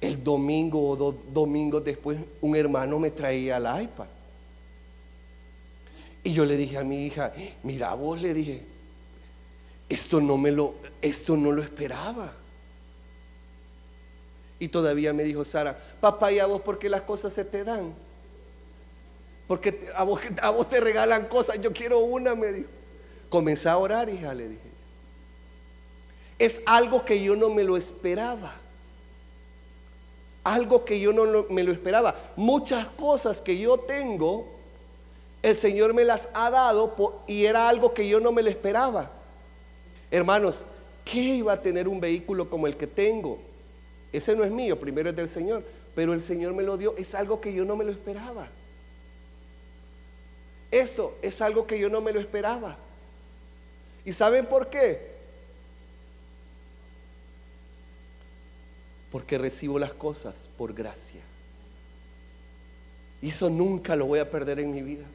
[0.00, 4.06] el domingo o dos domingos después, un hermano me traía el iPad.
[6.22, 7.32] Y yo le dije a mi hija,
[7.62, 8.62] mira vos, le dije,
[9.88, 12.32] esto no me lo, esto no lo esperaba.
[14.58, 17.64] Y todavía me dijo Sara, papá, ¿y a vos por qué las cosas se te
[17.64, 17.92] dan?
[19.46, 22.68] Porque a vos, a vos te regalan cosas, yo quiero una, me dijo.
[23.28, 24.75] Comencé a orar, hija, le dije.
[26.38, 28.54] Es algo que yo no me lo esperaba.
[30.44, 32.14] Algo que yo no me lo esperaba.
[32.36, 34.46] Muchas cosas que yo tengo,
[35.42, 39.10] el Señor me las ha dado y era algo que yo no me lo esperaba.
[40.10, 40.64] Hermanos,
[41.04, 43.38] ¿qué iba a tener un vehículo como el que tengo?
[44.12, 47.14] Ese no es mío, primero es del Señor, pero el Señor me lo dio, es
[47.14, 48.48] algo que yo no me lo esperaba.
[50.70, 52.76] Esto es algo que yo no me lo esperaba.
[54.04, 55.15] ¿Y saben por qué?
[59.16, 61.22] Porque recibo las cosas por gracia.
[63.22, 65.06] Y eso nunca lo voy a perder en mi vida.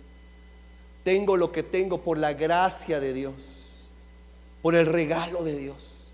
[1.04, 3.84] Tengo lo que tengo por la gracia de Dios,
[4.64, 6.06] por el regalo de Dios.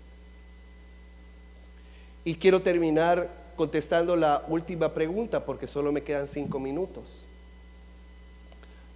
[2.26, 7.22] Y quiero terminar contestando la última pregunta porque solo me quedan cinco minutos.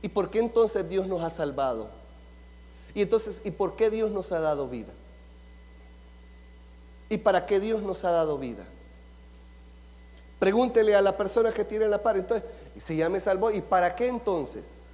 [0.02, 1.88] ¿Y por qué entonces Dios nos ha salvado?
[2.94, 4.92] Y entonces, ¿y por qué Dios nos ha dado vida?
[7.08, 8.66] ¿Y para qué Dios nos ha dado vida?
[10.42, 13.94] Pregúntele a la persona que tiene la par, entonces, si ya me salvó, ¿y para
[13.94, 14.88] qué entonces?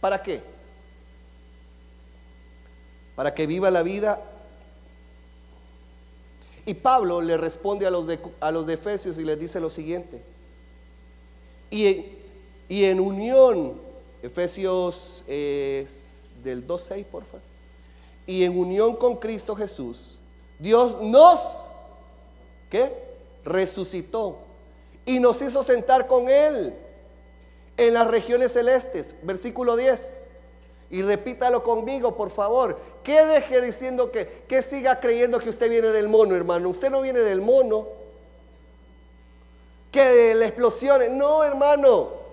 [0.00, 0.40] ¿Para qué?
[3.16, 4.22] Para que viva la vida.
[6.64, 10.22] Y Pablo le responde a los de, a los Efesios y les dice lo siguiente.
[11.72, 12.12] Y,
[12.68, 13.72] y en unión
[14.22, 17.40] Efesios del 2.6, por favor.
[18.24, 20.16] Y en unión con Cristo Jesús,
[20.60, 21.66] Dios nos,
[22.70, 23.02] ¿qué?
[23.44, 24.43] Resucitó
[25.06, 26.74] y nos hizo sentar con Él
[27.76, 29.14] en las regiones celestes.
[29.22, 30.24] Versículo 10.
[30.90, 32.78] Y repítalo conmigo, por favor.
[33.02, 36.68] Que deje diciendo que, que siga creyendo que usted viene del mono, hermano.
[36.68, 37.88] Usted no viene del mono.
[39.90, 41.18] Que la explosión.
[41.18, 42.24] No, hermano.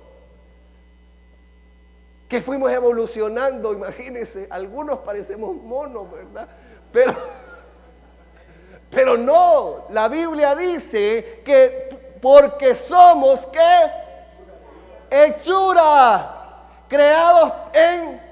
[2.30, 4.48] Que fuimos evolucionando, imagínense.
[4.50, 6.48] Algunos parecemos monos, ¿verdad?
[6.94, 7.16] Pero,
[8.92, 9.88] pero no.
[9.90, 13.92] La Biblia dice que porque somos que
[15.10, 16.38] hechura
[16.88, 18.32] creados en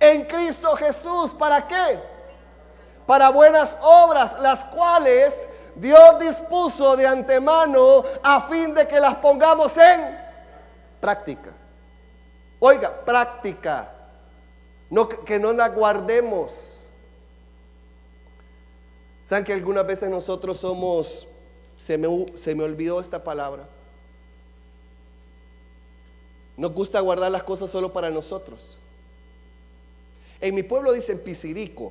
[0.00, 1.34] en Cristo Jesús.
[1.34, 2.00] ¿Para qué?
[3.06, 9.76] Para buenas obras, las cuales Dios dispuso de antemano a fin de que las pongamos
[9.76, 10.18] en
[11.00, 11.50] práctica.
[12.58, 13.92] Oiga, práctica.
[15.24, 16.88] Que no la guardemos.
[19.22, 21.28] ¿Saben que algunas veces nosotros somos,
[21.80, 23.66] se me, se me olvidó esta palabra?
[26.58, 28.76] Nos gusta guardar las cosas solo para nosotros.
[30.42, 31.90] En mi pueblo dicen pisirico,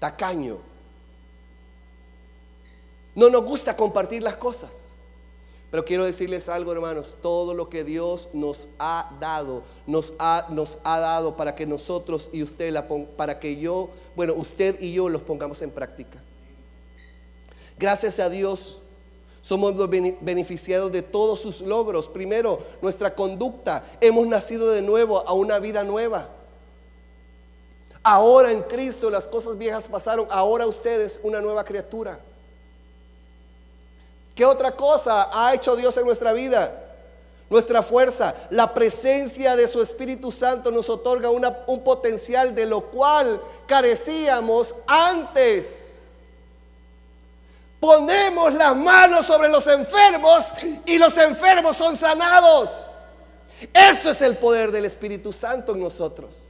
[0.00, 0.56] tacaño.
[3.14, 4.94] No nos gusta compartir las cosas.
[5.70, 10.78] Pero quiero decirles algo, hermanos, todo lo que Dios nos ha dado, nos ha, nos
[10.84, 15.10] ha dado para que nosotros y usted, la, para que yo, bueno, usted y yo
[15.10, 16.18] los pongamos en práctica.
[17.78, 18.78] Gracias a Dios
[19.48, 19.74] somos
[20.20, 22.06] beneficiados de todos sus logros.
[22.06, 23.82] Primero, nuestra conducta.
[23.98, 26.28] Hemos nacido de nuevo a una vida nueva.
[28.02, 32.20] Ahora en Cristo las cosas viejas pasaron, ahora usted es una nueva criatura.
[34.34, 36.84] ¿Qué otra cosa ha hecho Dios en nuestra vida?
[37.48, 43.40] Nuestra fuerza, la presencia de su Espíritu Santo nos otorga un potencial de lo cual
[43.66, 45.97] carecíamos antes.
[47.80, 50.52] Ponemos las manos sobre los enfermos
[50.84, 52.90] y los enfermos son sanados.
[53.72, 56.48] Eso es el poder del Espíritu Santo en nosotros.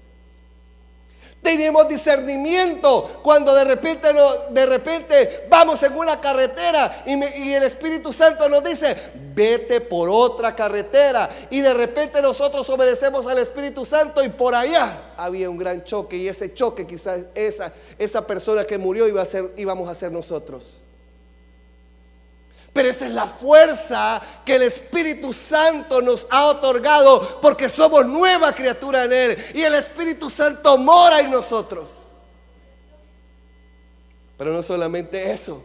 [1.42, 4.08] Tenemos discernimiento cuando de repente,
[4.50, 8.96] de repente vamos en una carretera y, el Espíritu Santo nos dice,
[9.34, 11.30] vete por otra carretera.
[11.48, 16.16] Y de repente nosotros obedecemos al Espíritu Santo y por allá había un gran choque.
[16.16, 20.10] Y ese choque quizás esa, esa persona que murió iba a ser, íbamos a ser
[20.10, 20.80] nosotros.
[22.78, 28.54] Pero esa es la fuerza que el Espíritu Santo nos ha otorgado porque somos nueva
[28.54, 29.36] criatura en Él.
[29.52, 32.12] Y el Espíritu Santo mora en nosotros.
[34.36, 35.60] Pero no solamente eso.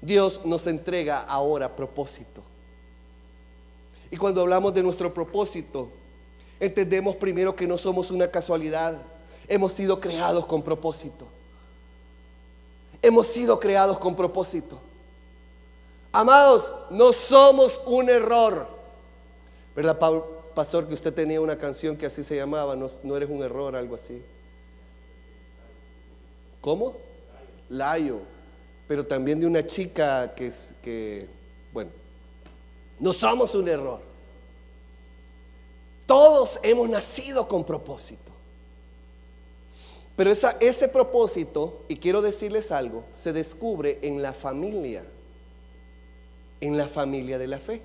[0.00, 2.42] Dios nos entrega ahora propósito.
[4.10, 5.88] Y cuando hablamos de nuestro propósito,
[6.58, 9.00] entendemos primero que no somos una casualidad.
[9.46, 11.28] Hemos sido creados con propósito.
[13.00, 14.80] Hemos sido creados con propósito.
[16.18, 18.66] Amados, no somos un error.
[19.76, 19.96] ¿Verdad,
[20.52, 22.74] pastor, que usted tenía una canción que así se llamaba?
[22.74, 24.20] No, eres un error, algo así.
[26.60, 26.96] ¿Cómo?
[27.68, 28.18] Layo.
[28.88, 31.28] Pero también de una chica que es que,
[31.72, 31.92] bueno,
[32.98, 34.00] no somos un error.
[36.04, 38.32] Todos hemos nacido con propósito.
[40.16, 45.04] Pero ese propósito, y quiero decirles algo, se descubre en la familia
[46.60, 47.80] en la familia de la fe.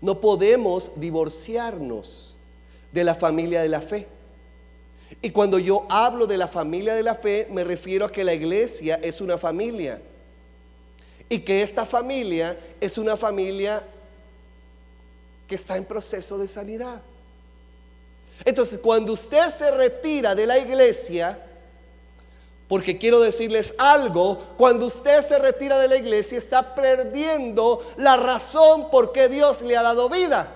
[0.00, 2.34] No podemos divorciarnos
[2.92, 4.06] de la familia de la fe.
[5.22, 8.34] Y cuando yo hablo de la familia de la fe, me refiero a que la
[8.34, 10.00] iglesia es una familia.
[11.28, 13.82] Y que esta familia es una familia
[15.48, 17.00] que está en proceso de sanidad.
[18.44, 21.38] Entonces, cuando usted se retira de la iglesia,
[22.68, 28.90] porque quiero decirles algo, cuando usted se retira de la iglesia está perdiendo la razón
[28.90, 30.52] por qué Dios le ha dado vida.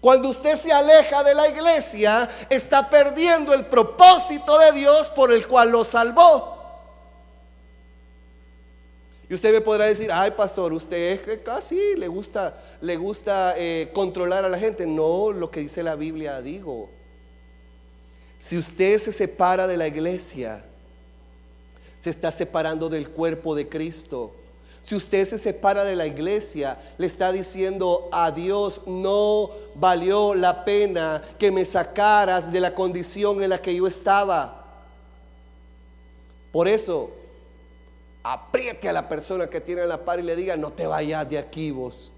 [0.00, 5.46] Cuando usted se aleja de la iglesia, está perdiendo el propósito de Dios por el
[5.46, 6.56] cual lo salvó.
[9.28, 14.44] Y usted me podrá decir, ay pastor, usted casi le gusta, le gusta eh, controlar
[14.44, 14.86] a la gente.
[14.86, 16.97] No, lo que dice la Biblia digo.
[18.38, 20.64] Si usted se separa de la iglesia,
[21.98, 24.32] se está separando del cuerpo de Cristo.
[24.80, 30.64] Si usted se separa de la iglesia, le está diciendo a Dios, no valió la
[30.64, 34.64] pena que me sacaras de la condición en la que yo estaba.
[36.52, 37.10] Por eso,
[38.22, 41.38] apriete a la persona que tiene la par y le diga, no te vayas de
[41.38, 42.10] aquí vos.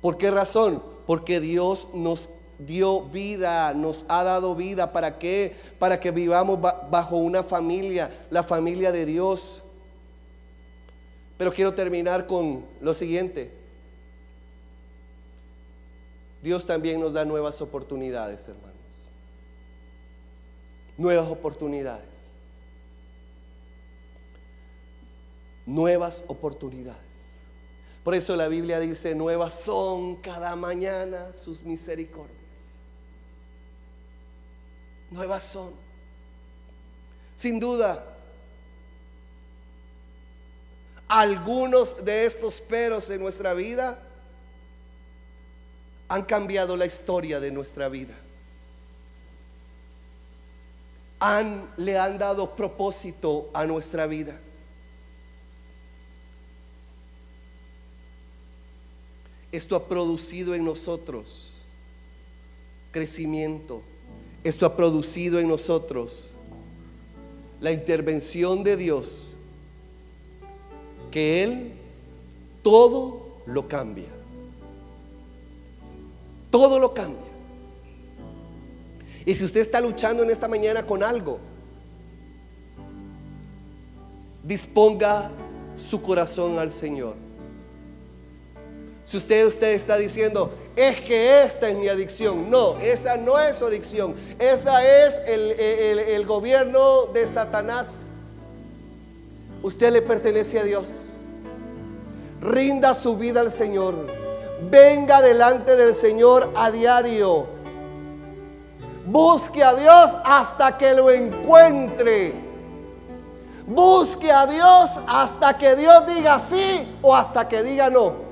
[0.00, 0.82] ¿Por qué razón?
[1.08, 2.28] Porque Dios nos
[2.58, 4.92] dio vida, nos ha dado vida.
[4.92, 5.56] ¿Para qué?
[5.78, 9.62] Para que vivamos bajo una familia, la familia de Dios.
[11.38, 13.50] Pero quiero terminar con lo siguiente.
[16.42, 18.76] Dios también nos da nuevas oportunidades, hermanos.
[20.98, 22.34] Nuevas oportunidades.
[25.64, 27.27] Nuevas oportunidades.
[28.08, 32.40] Por eso la Biblia dice, nuevas son cada mañana sus misericordias.
[35.10, 35.70] Nuevas son.
[37.36, 38.02] Sin duda,
[41.06, 43.98] algunos de estos peros en nuestra vida
[46.08, 48.14] han cambiado la historia de nuestra vida.
[51.20, 54.34] Han, le han dado propósito a nuestra vida.
[59.50, 61.48] Esto ha producido en nosotros
[62.90, 63.82] crecimiento.
[64.44, 66.34] Esto ha producido en nosotros
[67.60, 69.28] la intervención de Dios,
[71.10, 71.72] que Él
[72.62, 74.08] todo lo cambia.
[76.50, 77.26] Todo lo cambia.
[79.26, 81.38] Y si usted está luchando en esta mañana con algo,
[84.42, 85.30] disponga
[85.76, 87.27] su corazón al Señor.
[89.08, 92.50] Si usted, usted está diciendo, es que esta es mi adicción.
[92.50, 94.14] No, esa no es su adicción.
[94.38, 98.18] Esa es el, el gobierno de Satanás.
[99.62, 101.14] Usted le pertenece a Dios.
[102.42, 103.94] Rinda su vida al Señor.
[104.70, 107.46] Venga delante del Señor a diario.
[109.06, 112.34] Busque a Dios hasta que lo encuentre.
[113.66, 118.27] Busque a Dios hasta que Dios diga sí o hasta que diga no.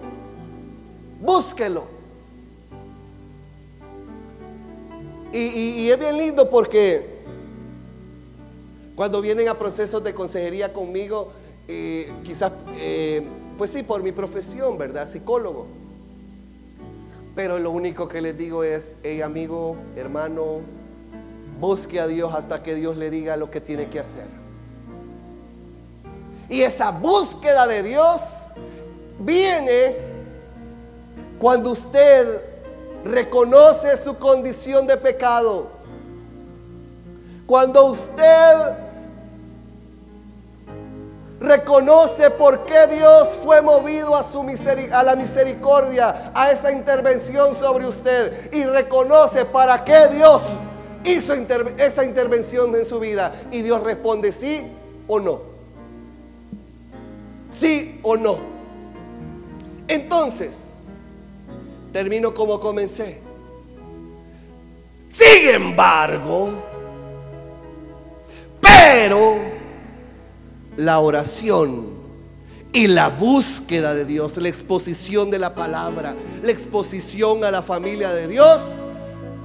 [1.26, 1.84] Búsquelo.
[5.32, 7.04] Y, es bien lindo porque
[8.94, 11.32] cuando vienen a procesos de consejería conmigo,
[11.66, 13.26] eh, quizás, eh,
[13.58, 15.06] pues sí, por mi profesión, ¿verdad?
[15.06, 15.66] Psicólogo.
[17.34, 20.60] Pero lo único que les digo es, hey amigo, hermano,
[21.60, 24.26] busque a Dios hasta que Dios le diga lo que tiene que hacer.
[26.48, 28.52] Y esa búsqueda de Dios
[29.18, 30.05] viene
[31.38, 32.42] cuando usted
[33.04, 35.68] reconoce su condición de pecado.
[37.46, 38.74] Cuando usted
[41.40, 44.44] reconoce por qué Dios fue movido a, su
[44.92, 50.42] a la misericordia, a esa intervención sobre usted y reconoce para qué Dios
[51.04, 51.34] hizo
[51.78, 54.66] esa intervención en su vida y Dios responde sí
[55.06, 55.40] o no.
[57.48, 58.38] Sí o no.
[59.86, 60.75] Entonces,
[61.96, 63.22] termino como comencé.
[65.08, 66.50] Sin embargo,
[68.60, 69.38] pero
[70.76, 71.86] la oración
[72.70, 78.12] y la búsqueda de Dios, la exposición de la palabra, la exposición a la familia
[78.12, 78.90] de Dios,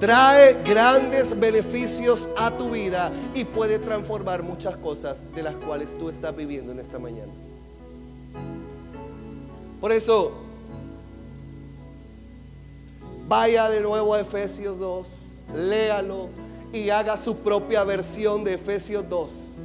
[0.02, 6.10] trae grandes beneficios a tu vida y puede transformar muchas cosas de las cuales tú
[6.10, 7.32] estás viviendo en esta mañana.
[9.80, 10.51] Por eso,
[13.32, 16.28] vaya de nuevo a Efesios 2, léalo
[16.74, 19.60] y haga su propia versión de Efesios 2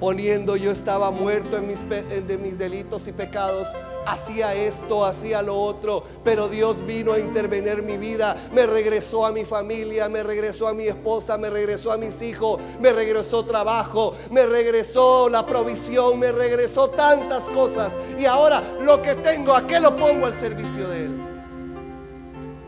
[0.00, 3.74] poniendo yo estaba muerto en mis, de mis delitos y pecados,
[4.06, 9.32] hacía esto, hacía lo otro, pero Dios vino a intervenir mi vida, me regresó a
[9.32, 14.14] mi familia, me regresó a mi esposa, me regresó a mis hijos, me regresó trabajo,
[14.30, 19.80] me regresó la provisión, me regresó tantas cosas y ahora lo que tengo, ¿a qué
[19.80, 21.25] lo pongo al servicio de Él?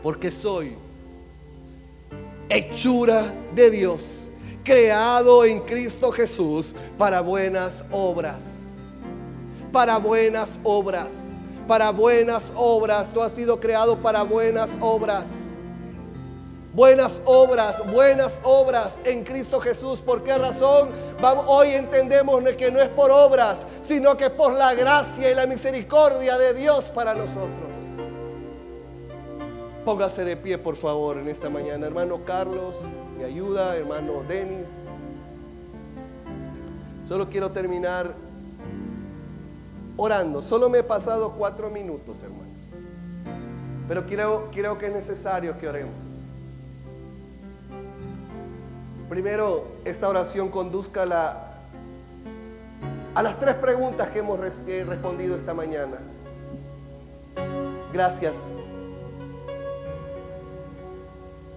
[0.09, 0.75] Porque soy
[2.49, 4.31] hechura de Dios
[4.63, 8.77] creado en Cristo Jesús para buenas obras.
[9.71, 11.41] Para buenas obras.
[11.67, 13.11] Para buenas obras.
[13.13, 15.51] Tú has sido creado para buenas obras.
[16.73, 19.99] Buenas obras, buenas obras en Cristo Jesús.
[19.99, 20.89] ¿Por qué razón?
[21.45, 26.35] Hoy entendemos que no es por obras, sino que por la gracia y la misericordia
[26.39, 27.68] de Dios para nosotros.
[29.85, 31.87] Póngase de pie, por favor, en esta mañana.
[31.87, 32.85] Hermano Carlos,
[33.17, 34.79] me ayuda, hermano Denis.
[37.03, 38.13] Solo quiero terminar
[39.95, 40.41] orando.
[40.41, 42.45] Solo me he pasado cuatro minutos, hermanos.
[43.87, 46.05] Pero creo, creo que es necesario que oremos.
[49.09, 51.53] Primero, esta oración conduzca a, la,
[53.15, 55.97] a las tres preguntas que hemos respondido esta mañana.
[57.91, 58.51] Gracias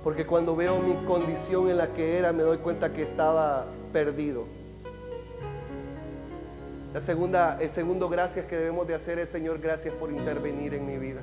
[0.02, 4.46] porque cuando veo mi condición en la que era, me doy cuenta que estaba perdido.
[6.92, 10.86] La segunda, el segundo gracias que debemos de hacer es, Señor, gracias por intervenir en
[10.86, 11.20] mi vida.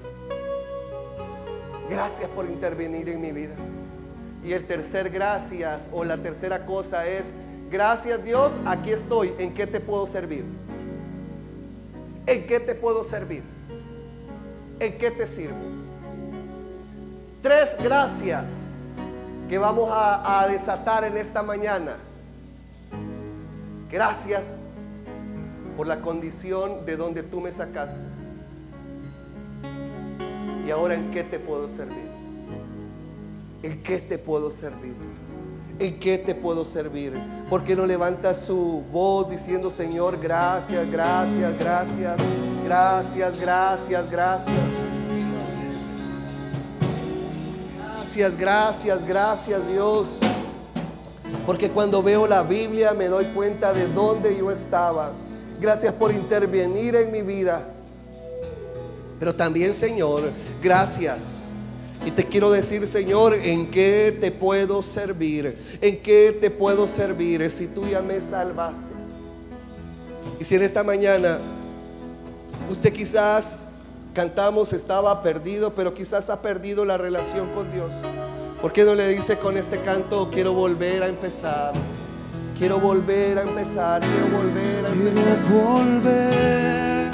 [1.90, 3.56] Gracias por intervenir en mi vida.
[4.44, 7.34] Y el tercer gracias o la tercera cosa es,
[7.70, 10.46] gracias Dios, aquí estoy, ¿en qué te puedo servir?
[12.26, 13.44] ¿En qué te puedo servir?
[14.80, 15.79] ¿En qué te sirvo?
[17.42, 18.84] Tres gracias
[19.48, 21.96] que vamos a, desatar en esta mañana.
[23.90, 24.58] Gracias
[25.78, 27.98] por la condición de donde tú me sacaste.
[30.68, 32.10] Y ahora en qué te puedo servir.
[33.64, 34.94] ¿En qué te puedo servir?
[35.80, 37.14] ¿En qué te puedo servir?
[37.50, 42.18] ¿Por qué no levanta su voz diciendo, Señor, gracias, gracias, gracias,
[42.66, 44.99] gracias, gracias, gracias?
[48.10, 50.20] Gracias, gracias, gracias Dios.
[51.46, 55.12] Porque cuando veo la Biblia me doy cuenta de dónde yo estaba.
[55.62, 57.62] Gracias por intervenir en mi vida.
[59.20, 61.52] Pero también, Señor, gracias.
[62.04, 65.56] Y te quiero decir, Señor, en qué te puedo servir.
[65.80, 68.86] En qué te puedo servir si tú ya me salvaste.
[70.40, 71.38] Y si en esta mañana
[72.72, 73.69] usted quizás
[74.20, 77.94] cantamos estaba perdido, pero quizás ha perdido la relación con Dios.
[78.62, 81.72] ¿Por qué no le dice con este canto, quiero volver a empezar?
[82.58, 85.38] Quiero volver a empezar, quiero volver a empezar.
[85.48, 87.12] Quiero volver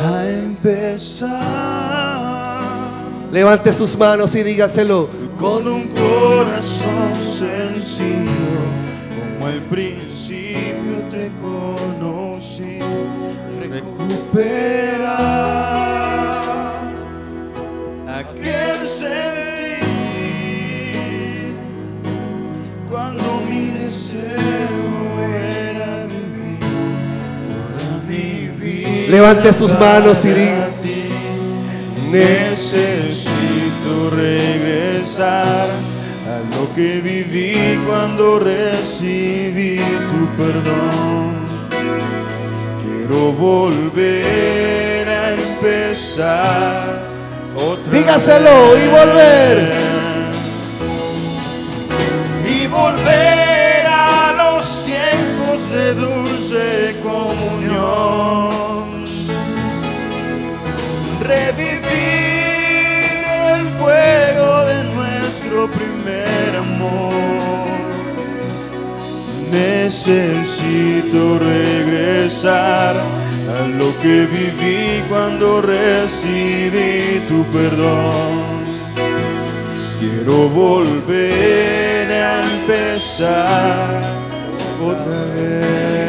[0.00, 1.32] a empezar.
[3.32, 5.08] Levante sus manos y dígaselo.
[5.40, 8.62] Con un corazón sencillo,
[9.34, 12.78] como al principio te conocí.
[13.78, 15.20] Recupera
[18.08, 19.78] aquel sentir
[22.90, 24.80] cuando mi deseo
[25.22, 26.58] era vivir
[27.46, 29.10] toda mi vida.
[29.10, 30.64] Levante sus manos y diga.
[30.64, 31.04] a ti.
[32.10, 33.30] Necesito
[34.10, 35.68] regresar
[36.26, 39.76] a lo que viví cuando recibí
[40.10, 41.37] tu perdón.
[43.08, 47.02] Quiero volver a empezar
[47.56, 49.72] otra Dígaselo y volver.
[52.44, 59.06] y volver a los tiempos de dulce comunión.
[61.22, 62.27] Revivir
[69.50, 78.58] Necesito regresar a lo que viví cuando recibí tu perdón.
[79.98, 84.02] Quiero volver a empezar
[84.80, 86.08] otra vez.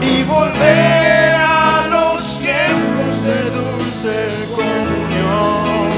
[0.00, 4.16] Y volver a los tiempos de dulce
[4.54, 5.90] comunión.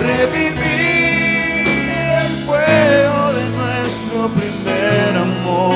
[0.00, 0.97] Revivir
[4.28, 5.74] nuestro primer amor.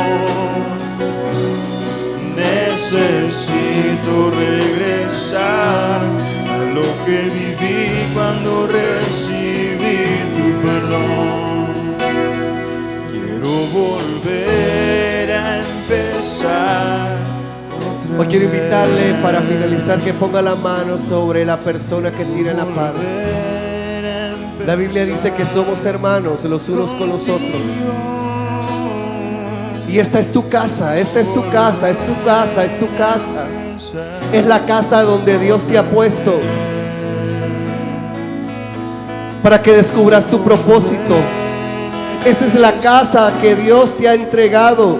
[2.36, 6.00] Necesito regresar
[6.50, 9.98] a lo que viví cuando recibí
[10.36, 11.66] tu perdón.
[13.10, 17.18] Quiero volver a empezar.
[18.18, 22.66] Hoy quiero invitarle para finalizar que ponga la mano sobre la persona que tiene la
[22.66, 22.92] par.
[22.94, 28.21] Volver a La Biblia dice que somos hermanos los unos con los otros.
[29.92, 33.44] Y esta es tu casa, esta es tu casa, es tu casa, es tu casa.
[34.32, 36.32] Es la casa donde Dios te ha puesto
[39.42, 41.14] para que descubras tu propósito.
[42.24, 44.98] Esta es la casa que Dios te ha entregado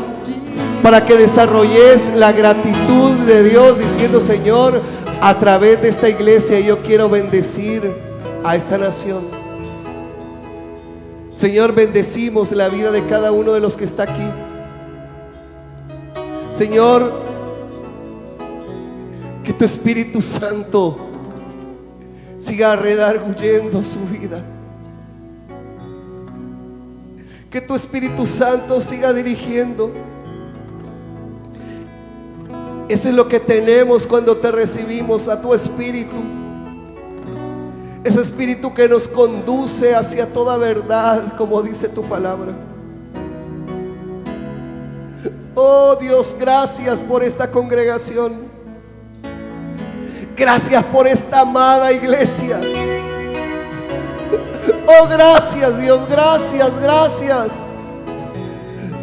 [0.82, 4.82] para que desarrolles la gratitud de Dios diciendo, Señor,
[5.22, 7.90] a través de esta iglesia yo quiero bendecir
[8.44, 9.22] a esta nación.
[11.32, 14.51] Señor, bendecimos la vida de cada uno de los que está aquí.
[16.52, 17.10] Señor,
[19.42, 20.96] que tu Espíritu Santo
[22.38, 24.42] siga redarguyendo su vida.
[27.50, 29.90] Que tu Espíritu Santo siga dirigiendo.
[32.88, 36.16] Eso es lo que tenemos cuando te recibimos a tu Espíritu.
[38.04, 42.52] Ese Espíritu que nos conduce hacia toda verdad, como dice tu palabra.
[45.54, 48.32] Oh Dios, gracias por esta congregación.
[50.34, 52.58] Gracias por esta amada iglesia.
[54.86, 57.62] Oh, gracias Dios, gracias, gracias.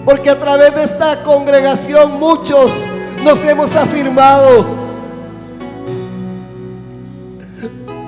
[0.04, 2.93] Porque a través de esta congregación muchos
[3.24, 4.66] nos hemos afirmado.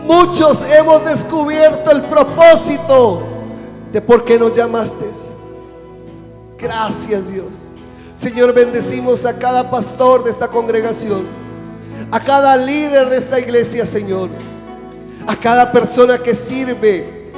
[0.06, 3.22] Muchos hemos descubierto el propósito
[3.94, 5.10] de por qué nos llamaste.
[6.58, 7.71] Gracias Dios.
[8.22, 11.24] Señor, bendecimos a cada pastor de esta congregación,
[12.12, 14.30] a cada líder de esta iglesia, Señor,
[15.26, 17.32] a cada persona que sirve.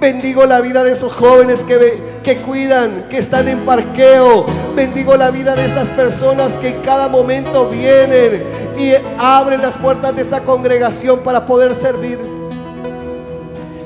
[0.00, 4.46] Bendigo la vida de esos jóvenes que, que cuidan, que están en parqueo.
[4.74, 8.44] Bendigo la vida de esas personas que en cada momento vienen
[8.78, 12.18] y abren las puertas de esta congregación para poder servir.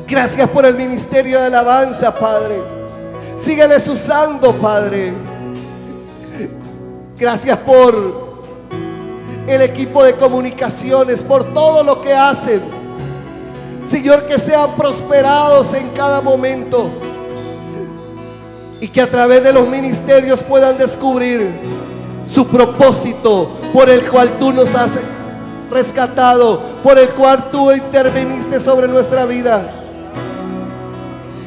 [0.07, 2.61] Gracias por el ministerio de alabanza, Padre.
[3.34, 5.30] Sígueles usando, Padre.
[7.21, 8.31] Gracias por
[9.47, 12.62] el equipo de comunicaciones, por todo lo que hacen.
[13.85, 16.89] Señor, que sean prosperados en cada momento
[18.81, 21.53] y que a través de los ministerios puedan descubrir
[22.25, 24.99] su propósito por el cual tú nos has
[25.71, 29.71] rescatado, por el cual tú interveniste sobre nuestra vida.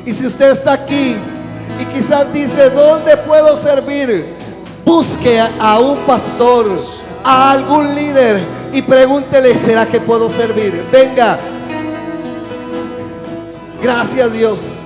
[0.05, 1.15] Y si usted está aquí
[1.81, 4.42] y quizás dice, ¿dónde puedo servir?
[4.85, 6.77] Busque a un pastor,
[7.23, 8.41] a algún líder
[8.73, 10.83] y pregúntele, ¿será que puedo servir?
[10.91, 11.39] Venga.
[13.81, 14.83] Gracias Dios.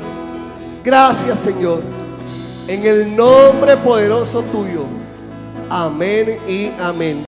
[0.83, 1.81] Gracias Señor.
[2.67, 4.85] En el nombre poderoso tuyo.
[5.69, 7.25] Amén y amén.